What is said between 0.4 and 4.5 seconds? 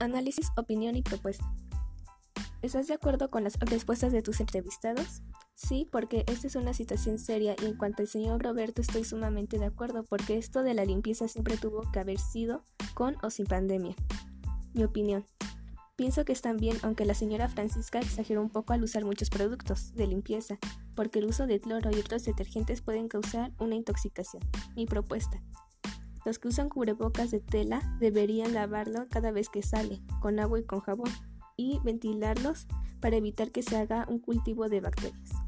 opinión y propuesta. ¿Estás de acuerdo con las respuestas de tus